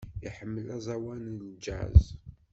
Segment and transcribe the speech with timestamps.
[0.27, 2.01] Iḥemmel aẓawan n jazz.